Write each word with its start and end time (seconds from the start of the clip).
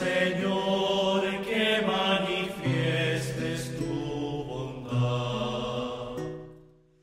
Señor, 0.00 1.22
que 1.44 1.82
manifiestes 1.86 3.76
tu 3.76 4.44
bondad. 4.44 6.16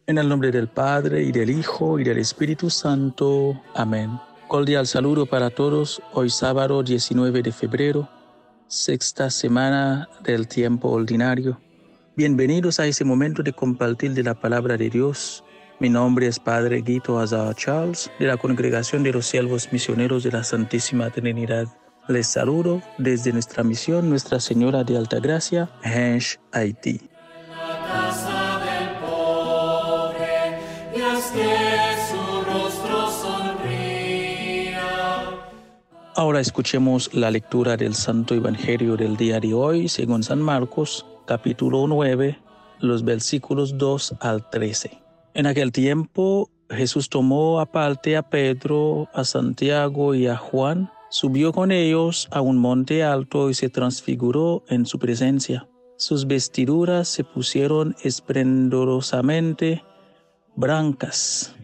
En 0.08 0.18
el 0.18 0.28
nombre 0.28 0.52
del 0.52 0.68
Padre, 0.68 1.24
y 1.24 1.32
del 1.32 1.50
Hijo, 1.52 2.00
y 2.00 2.04
del 2.04 2.18
Espíritu 2.18 2.70
Santo. 2.70 3.62
Amén. 3.76 4.20
Cordial 4.48 4.88
saludo 4.88 5.26
para 5.26 5.50
todos. 5.50 6.02
Hoy 6.14 6.30
sábado 6.30 6.82
19 6.82 7.44
de 7.44 7.52
febrero, 7.52 8.10
sexta 8.68 9.30
semana 9.30 10.10
del 10.24 10.48
tiempo 10.48 10.90
ordinario. 10.90 11.60
Bienvenidos 12.16 12.80
a 12.80 12.88
ese 12.88 13.04
momento 13.04 13.44
de 13.44 13.54
compartir 13.54 14.14
de 14.14 14.24
la 14.24 14.34
palabra 14.34 14.76
de 14.76 14.90
Dios. 14.90 15.44
Mi 15.80 15.90
nombre 15.90 16.26
es 16.26 16.40
Padre 16.40 16.82
Guito 16.82 17.20
Azar 17.20 17.54
Charles, 17.56 18.10
de 18.18 18.26
la 18.26 18.38
Congregación 18.38 19.04
de 19.04 19.12
los 19.12 19.28
Siervos 19.28 19.72
Misioneros 19.72 20.24
de 20.24 20.32
la 20.32 20.44
Santísima 20.44 21.12
Trinidad. 21.12 21.68
Les 22.08 22.26
saludo 22.26 22.82
desde 22.98 23.34
nuestra 23.34 23.64
misión 23.64 24.10
Nuestra 24.10 24.40
Señora 24.40 24.86
de 24.86 24.96
Altagracia, 24.96 25.70
Hensh, 25.84 26.40
Haití. 26.54 27.02
Ahora 36.16 36.40
escuchemos 36.40 37.14
la 37.14 37.30
lectura 37.30 37.76
del 37.76 37.94
Santo 37.94 38.34
Evangelio 38.34 38.96
del 38.96 39.18
día 39.18 39.42
de 39.42 39.54
hoy, 39.54 39.90
según 39.90 40.24
San 40.24 40.42
Marcos, 40.42 41.06
capítulo 41.26 41.88
9, 41.88 42.40
los 42.80 43.04
versículos 43.04 43.78
2 43.78 44.16
al 44.22 44.50
13. 44.50 44.98
En 45.34 45.46
aquel 45.46 45.74
tiempo 45.74 46.50
Jesús 46.70 47.10
tomó 47.10 47.60
aparte 47.60 48.16
a 48.16 48.24
Pedro, 48.24 49.10
a 49.14 49.26
Santiago 49.26 50.16
y 50.16 50.28
a 50.28 50.38
Juan, 50.38 50.90
subió 51.10 51.54
con 51.54 51.72
ellos 51.72 52.28
a 52.32 52.42
un 52.42 52.58
monte 52.58 53.04
alto 53.04 53.50
y 53.50 53.54
se 53.54 53.70
transfiguró 53.70 54.64
en 54.68 54.86
su 54.86 55.00
presencia. 55.00 55.68
Sus 55.98 56.28
vestiduras 56.28 57.08
se 57.08 57.24
pusieron 57.24 57.96
esplendorosamente 58.04 59.84
blancas, 60.56 61.56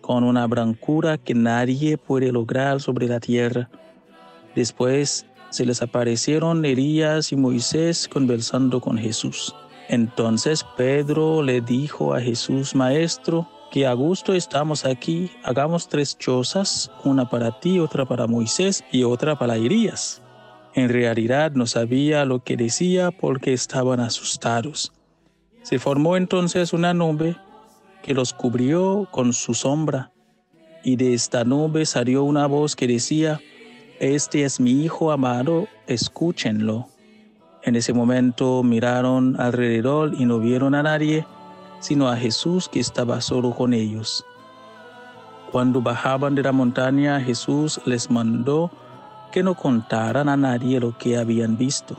con 0.00 0.24
una 0.24 0.46
blancura 0.46 1.18
que 1.18 1.34
nadie 1.34 1.98
puede 1.98 2.32
lograr 2.32 2.80
sobre 2.80 3.08
la 3.08 3.20
tierra. 3.20 3.70
Después 4.54 5.26
se 5.50 5.66
les 5.66 5.82
aparecieron 5.82 6.64
Elías 6.64 7.32
y 7.32 7.36
Moisés 7.36 8.08
conversando 8.08 8.80
con 8.80 8.98
Jesús. 8.98 9.54
Entonces 9.88 10.64
Pedro 10.76 11.42
le 11.42 11.60
dijo 11.60 12.14
a 12.14 12.20
Jesús, 12.20 12.74
Maestro, 12.76 13.48
que 13.70 13.86
a 13.86 13.92
gusto 13.92 14.34
estamos 14.34 14.84
aquí, 14.84 15.30
hagamos 15.44 15.88
tres 15.88 16.18
chozas, 16.18 16.90
una 17.04 17.30
para 17.30 17.60
ti, 17.60 17.78
otra 17.78 18.04
para 18.04 18.26
Moisés 18.26 18.84
y 18.90 19.04
otra 19.04 19.38
para 19.38 19.56
Elías. 19.56 20.22
En 20.74 20.88
realidad 20.88 21.52
no 21.52 21.66
sabía 21.66 22.24
lo 22.24 22.42
que 22.42 22.56
decía 22.56 23.12
porque 23.12 23.52
estaban 23.52 24.00
asustados. 24.00 24.92
Se 25.62 25.78
formó 25.78 26.16
entonces 26.16 26.72
una 26.72 26.94
nube 26.94 27.36
que 28.02 28.12
los 28.12 28.32
cubrió 28.32 29.06
con 29.10 29.32
su 29.32 29.54
sombra, 29.54 30.10
y 30.82 30.96
de 30.96 31.14
esta 31.14 31.44
nube 31.44 31.86
salió 31.86 32.24
una 32.24 32.46
voz 32.46 32.74
que 32.74 32.86
decía, 32.86 33.40
Este 34.00 34.44
es 34.44 34.58
mi 34.58 34.82
Hijo 34.82 35.12
amado, 35.12 35.68
escúchenlo. 35.86 36.88
En 37.62 37.76
ese 37.76 37.92
momento 37.92 38.62
miraron 38.62 39.38
alrededor 39.38 40.14
y 40.18 40.24
no 40.24 40.40
vieron 40.40 40.74
a 40.74 40.82
nadie, 40.82 41.26
sino 41.80 42.08
a 42.08 42.16
Jesús 42.16 42.68
que 42.68 42.78
estaba 42.80 43.20
solo 43.20 43.50
con 43.50 43.74
ellos. 43.74 44.24
Cuando 45.50 45.82
bajaban 45.82 46.36
de 46.36 46.44
la 46.44 46.52
montaña, 46.52 47.20
Jesús 47.20 47.80
les 47.84 48.08
mandó 48.10 48.70
que 49.32 49.42
no 49.42 49.54
contaran 49.54 50.28
a 50.28 50.36
nadie 50.36 50.78
lo 50.78 50.96
que 50.96 51.16
habían 51.16 51.56
visto, 51.56 51.96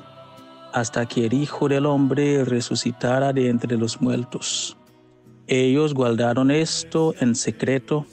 hasta 0.74 1.06
que 1.06 1.26
el 1.26 1.34
Hijo 1.34 1.68
del 1.68 1.86
Hombre 1.86 2.46
resucitara 2.46 3.34
de 3.34 3.50
entre 3.50 3.78
los 3.78 4.02
muertos. 4.02 4.78
Ellos 5.48 5.94
guardaron 5.94 6.50
esto 6.50 7.14
en 7.20 7.36
secreto, 7.36 8.06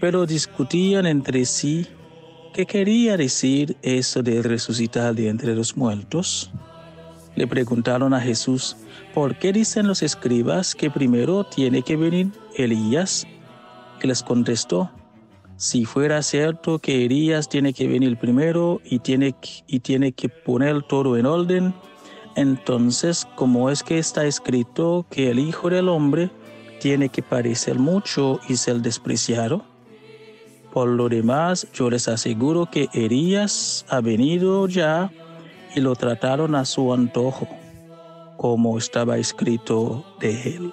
pero 0.00 0.26
discutían 0.26 1.06
entre 1.06 1.44
sí 1.46 1.88
qué 2.54 2.64
quería 2.64 3.16
decir 3.16 3.76
eso 3.82 4.22
de 4.22 4.42
resucitar 4.42 5.14
de 5.14 5.28
entre 5.28 5.56
los 5.56 5.76
muertos. 5.76 6.52
Le 7.36 7.46
preguntaron 7.46 8.14
a 8.14 8.20
Jesús, 8.20 8.76
¿por 9.14 9.38
qué 9.38 9.52
dicen 9.52 9.86
los 9.86 10.02
escribas 10.02 10.74
que 10.74 10.90
primero 10.90 11.44
tiene 11.44 11.82
que 11.82 11.96
venir 11.96 12.32
Elías? 12.56 13.26
Él 14.00 14.08
les 14.08 14.22
contestó, 14.22 14.90
si 15.56 15.84
fuera 15.84 16.22
cierto 16.22 16.78
que 16.78 17.04
Elías 17.04 17.48
tiene 17.48 17.72
que 17.72 17.88
venir 17.88 18.18
primero 18.18 18.80
y 18.84 18.98
tiene, 18.98 19.34
y 19.66 19.80
tiene 19.80 20.12
que 20.12 20.28
poner 20.28 20.82
todo 20.82 21.16
en 21.16 21.26
orden, 21.26 21.74
entonces, 22.36 23.26
¿cómo 23.34 23.70
es 23.70 23.82
que 23.82 23.98
está 23.98 24.26
escrito 24.26 25.06
que 25.10 25.30
el 25.30 25.38
Hijo 25.38 25.70
del 25.70 25.88
Hombre 25.88 26.30
tiene 26.80 27.08
que 27.08 27.22
parecer 27.22 27.78
mucho 27.78 28.40
y 28.48 28.56
ser 28.56 28.80
despreciado? 28.80 29.64
Por 30.72 30.88
lo 30.88 31.08
demás, 31.08 31.66
yo 31.72 31.88
les 31.88 32.08
aseguro 32.08 32.66
que 32.70 32.88
Elías 32.92 33.86
ha 33.88 34.02
venido 34.02 34.68
ya 34.68 35.10
y 35.76 35.80
lo 35.80 35.94
trataron 35.94 36.54
a 36.54 36.64
su 36.64 36.94
antojo, 36.94 37.46
como 38.38 38.78
estaba 38.78 39.18
escrito 39.18 40.06
de 40.18 40.56
él. 40.56 40.72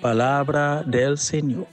Palabra 0.00 0.82
del 0.84 1.18
Señor. 1.18 1.66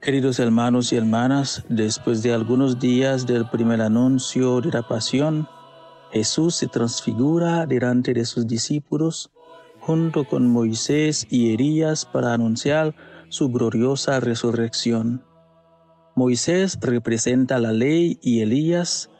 Queridos 0.00 0.40
hermanos 0.40 0.92
y 0.92 0.96
hermanas, 0.96 1.64
después 1.68 2.20
de 2.24 2.34
algunos 2.34 2.80
días 2.80 3.26
del 3.26 3.48
primer 3.48 3.80
anuncio 3.80 4.60
de 4.60 4.72
la 4.72 4.82
pasión, 4.82 5.48
Jesús 6.10 6.56
se 6.56 6.66
transfigura 6.66 7.64
delante 7.64 8.12
de 8.12 8.24
sus 8.24 8.44
discípulos 8.46 9.30
junto 9.86 10.24
con 10.24 10.48
Moisés 10.48 11.26
y 11.28 11.52
Elías 11.52 12.06
para 12.06 12.32
anunciar 12.32 12.94
su 13.28 13.50
gloriosa 13.50 14.18
resurrección. 14.18 15.22
Moisés 16.14 16.78
representa 16.80 17.58
la 17.58 17.72
ley 17.72 18.18
y 18.22 18.40
Elías 18.40 19.10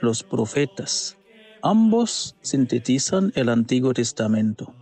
los 0.00 0.22
profetas. 0.22 1.16
Ambos 1.60 2.36
sintetizan 2.40 3.32
el 3.34 3.48
Antiguo 3.48 3.94
Testamento. 3.94 4.72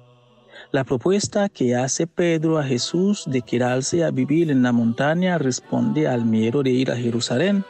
La 0.72 0.84
propuesta 0.84 1.48
que 1.48 1.74
hace 1.74 2.06
Pedro 2.06 2.58
a 2.58 2.64
Jesús 2.64 3.24
de 3.26 3.40
quedarse 3.40 4.04
a 4.04 4.10
vivir 4.10 4.50
en 4.50 4.62
la 4.62 4.72
montaña 4.72 5.38
responde 5.38 6.06
al 6.06 6.26
miedo 6.26 6.62
de 6.62 6.70
ir 6.70 6.90
a 6.90 6.96
Jerusalén, 6.96 7.64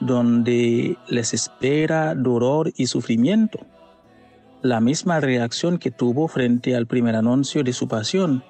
donde 0.00 0.96
les 1.08 1.34
espera 1.34 2.14
dolor 2.14 2.72
y 2.74 2.86
sufrimiento 2.86 3.60
la 4.62 4.80
misma 4.80 5.18
reacción 5.18 5.78
que 5.78 5.90
tuvo 5.90 6.28
frente 6.28 6.76
al 6.76 6.86
primer 6.86 7.16
anuncio 7.16 7.64
de 7.64 7.72
su 7.72 7.88
pasión, 7.88 8.44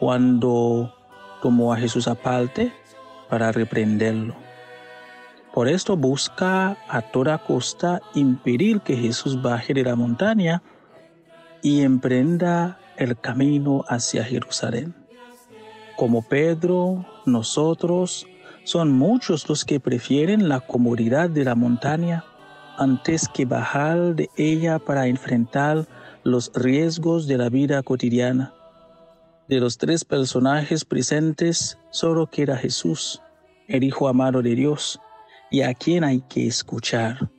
cuando 0.00 0.94
tomó 1.42 1.72
a 1.72 1.76
Jesús 1.76 2.08
aparte 2.08 2.72
para 3.30 3.52
reprenderlo. 3.52 4.34
Por 5.54 5.68
esto 5.68 5.96
busca 5.96 6.76
a 6.88 7.02
toda 7.02 7.38
costa 7.38 8.00
impedir 8.14 8.80
que 8.80 8.96
Jesús 8.96 9.40
baje 9.40 9.72
de 9.74 9.84
la 9.84 9.94
montaña 9.94 10.62
y 11.62 11.82
emprenda 11.82 12.78
el 12.96 13.18
camino 13.18 13.84
hacia 13.88 14.24
Jerusalén. 14.24 14.94
Como 15.96 16.22
Pedro, 16.22 17.06
nosotros 17.24 18.26
son 18.64 18.92
muchos 18.92 19.48
los 19.48 19.64
que 19.64 19.78
prefieren 19.78 20.48
la 20.48 20.60
comodidad 20.60 21.30
de 21.30 21.44
la 21.44 21.54
montaña 21.54 22.24
antes 22.78 23.28
que 23.28 23.44
bajar 23.44 24.14
de 24.14 24.28
ella 24.36 24.78
para 24.78 25.06
enfrentar 25.06 25.86
los 26.24 26.50
riesgos 26.54 27.26
de 27.26 27.38
la 27.38 27.48
vida 27.48 27.82
cotidiana. 27.82 28.52
De 29.48 29.60
los 29.60 29.78
tres 29.78 30.04
personajes 30.04 30.84
presentes, 30.84 31.78
solo 31.90 32.26
queda 32.26 32.56
Jesús, 32.56 33.22
el 33.68 33.84
Hijo 33.84 34.08
amado 34.08 34.42
de 34.42 34.54
Dios, 34.54 35.00
y 35.50 35.62
a 35.62 35.72
quien 35.74 36.02
hay 36.02 36.20
que 36.28 36.46
escuchar. 36.46 37.30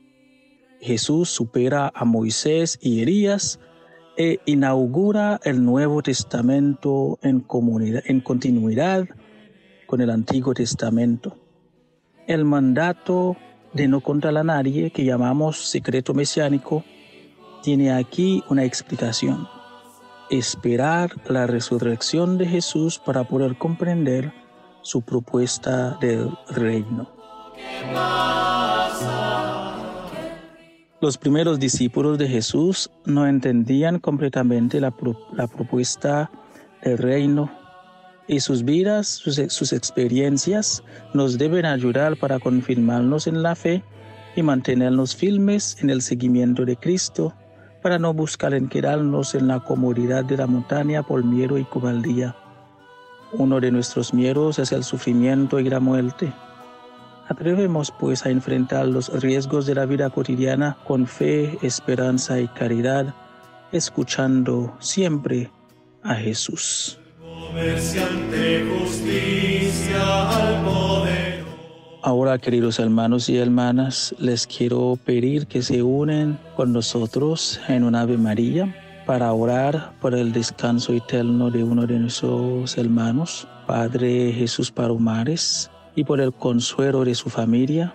Jesús 0.80 1.30
supera 1.30 1.92
a 1.94 2.06
Moisés 2.06 2.80
y 2.82 3.02
Elías 3.02 3.60
e 4.16 4.40
inaugura 4.46 5.40
el 5.44 5.64
Nuevo 5.64 6.02
Testamento 6.02 7.20
en, 7.22 7.46
en 8.06 8.22
continuidad 8.22 9.08
con 9.86 10.02
el 10.02 10.10
Antiguo 10.10 10.54
Testamento. 10.54 11.36
El 12.26 12.46
mandato 12.46 13.38
de 13.78 13.88
no 13.88 14.02
contar 14.02 14.36
a 14.36 14.44
nadie, 14.44 14.90
que 14.90 15.06
llamamos 15.06 15.70
secreto 15.70 16.16
mesiánico, 16.16 16.84
tiene 17.62 17.94
aquí 17.94 18.44
una 18.50 18.64
explicación. 18.64 19.48
Esperar 20.32 21.12
la 21.30 21.46
resurrección 21.46 22.40
de 22.40 22.48
Jesús 22.48 22.98
para 22.98 23.24
poder 23.24 23.56
comprender 23.56 24.34
su 24.82 25.04
propuesta 25.04 25.96
del 26.02 26.32
reino. 26.50 27.08
Los 31.00 31.20
primeros 31.20 31.60
discípulos 31.60 32.18
de 32.18 32.28
Jesús 32.28 32.90
no 33.06 33.28
entendían 33.28 34.00
completamente 34.00 34.82
la 34.82 34.90
propuesta 34.90 36.32
del 36.82 36.98
reino 36.98 37.67
y 38.28 38.40
sus 38.42 38.64
vidas, 38.64 39.08
sus, 39.08 39.42
sus, 39.48 39.74
experiencias 39.74 40.84
nos 41.14 41.38
deben 41.38 41.66
ayudar 41.66 42.18
para 42.18 42.40
confirmarnos 42.40 43.28
en 43.28 43.42
la 43.42 43.56
fe 43.56 43.84
y 44.36 44.44
mantenernos 44.44 45.16
firmes 45.16 45.78
en 45.82 45.90
el 45.90 46.02
seguimiento 46.02 46.66
de 46.66 46.76
Cristo, 46.76 47.34
para 47.82 47.98
no 48.00 48.14
buscar 48.14 48.54
en 48.54 48.68
quedarnos 48.68 49.34
en 49.34 49.48
la 49.48 49.60
comodidad 49.62 50.26
de 50.26 50.38
la 50.38 50.48
montaña 50.48 51.04
por 51.04 51.24
miedo 51.24 51.58
y 51.58 51.64
cobardía. 51.64 52.36
Uno 53.34 53.60
de 53.60 53.72
nuestros 53.72 54.14
miedos 54.14 54.60
es 54.60 54.72
el 54.72 54.84
sufrimiento 54.84 55.60
y 55.60 55.70
la 55.70 55.80
muerte. 55.80 56.34
Atrevemos 57.30 57.92
pues 58.00 58.26
a 58.26 58.30
enfrentar 58.30 58.88
los 58.88 59.10
riesgos 59.22 59.66
de 59.66 59.76
la 59.76 59.86
vida 59.86 60.10
cotidiana 60.10 60.78
con 60.86 61.08
fe, 61.08 61.58
esperanza 61.62 62.40
y 62.40 62.48
caridad, 62.48 63.14
escuchando 63.72 64.76
siempre 64.80 65.52
a 66.04 66.16
Jesús. 66.16 67.00
Ahora, 72.04 72.38
queridos 72.38 72.80
hermanos 72.80 73.28
y 73.28 73.38
hermanas, 73.38 74.16
les 74.18 74.48
quiero 74.48 74.98
pedir 75.04 75.48
que 75.48 75.62
se 75.62 75.84
unen 75.84 76.40
con 76.56 76.72
nosotros 76.72 77.60
en 77.68 77.84
un 77.84 77.96
Ave 77.96 78.18
María 78.18 78.74
para 79.06 79.32
orar 79.34 79.94
por 80.00 80.14
el 80.16 80.32
descanso 80.32 80.94
eterno 80.94 81.52
de 81.52 81.64
uno 81.64 81.86
de 81.86 82.00
nuestros 82.00 82.78
hermanos, 82.78 83.48
Padre 83.66 84.32
Jesús 84.34 84.72
Parumares 84.72 85.70
y 85.96 86.04
por 86.04 86.22
el 86.22 86.34
consuelo 86.34 87.04
de 87.04 87.16
su 87.16 87.30
familia 87.30 87.94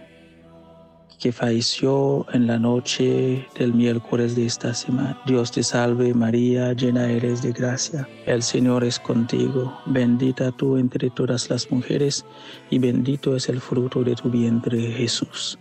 que 1.19 1.33
falleció 1.33 2.27
en 2.33 2.47
la 2.47 2.59
noche 2.59 3.47
del 3.59 3.75
miércoles 3.75 4.37
de 4.37 4.47
esta 4.47 4.75
semana. 4.75 5.21
Dios 5.27 5.53
te 5.53 5.63
salve 5.63 6.15
María, 6.15 6.73
llena 6.73 7.11
eres 7.11 7.43
de 7.43 7.53
gracia. 7.53 8.09
El 8.27 8.43
Señor 8.43 8.85
es 8.85 8.99
contigo. 8.99 9.73
Bendita 9.87 10.53
tú 10.53 10.77
entre 10.77 11.11
todas 11.11 11.51
las 11.51 11.71
mujeres 11.71 12.25
y 12.71 12.79
bendito 12.79 13.37
es 13.37 13.49
el 13.49 13.61
fruto 13.61 14.03
de 14.03 14.15
tu 14.15 14.31
vientre 14.31 14.81
Jesús. 14.93 15.59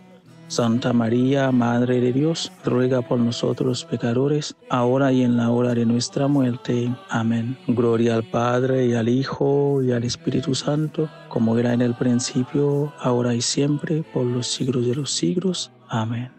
Santa 0.52 0.92
María, 0.92 1.50
Madre 1.54 2.02
de 2.02 2.12
Dios, 2.12 2.52
ruega 2.66 3.02
por 3.02 3.18
nosotros 3.18 3.86
pecadores, 3.86 4.54
ahora 4.70 5.14
y 5.14 5.24
en 5.24 5.38
la 5.38 5.50
hora 5.50 5.74
de 5.74 5.86
nuestra 5.86 6.28
muerte. 6.28 6.94
Amén. 7.08 7.58
Gloria 7.68 8.16
al 8.16 8.30
Padre 8.30 8.88
y 8.88 8.94
al 8.94 9.08
Hijo 9.08 9.82
y 9.82 9.94
al 9.94 10.04
Espíritu 10.04 10.54
Santo, 10.54 11.10
como 11.30 11.58
era 11.58 11.72
en 11.72 11.82
el 11.82 11.94
principio, 11.96 12.92
ahora 13.00 13.34
y 13.34 13.40
siempre, 13.40 14.04
por 14.04 14.26
los 14.26 14.46
siglos 14.46 14.86
de 14.86 14.96
los 14.96 15.12
siglos. 15.12 15.72
Amén. 15.88 16.30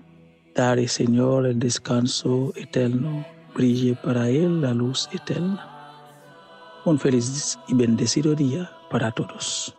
Dare, 0.54 0.88
Señor, 0.88 1.46
el 1.46 1.58
descanso 1.58 2.52
eterno, 2.54 3.24
brille 3.54 3.96
para 3.96 4.28
Él 4.28 4.60
la 4.60 4.74
luz 4.74 5.08
eterna. 5.12 5.66
Un 6.84 6.98
feliz 6.98 7.58
y 7.66 7.72
bendecido 7.72 8.34
día 8.34 8.70
para 8.90 9.10
todos. 9.10 9.74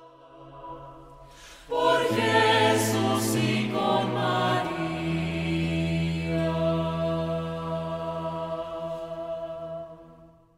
Porque 1.69 2.32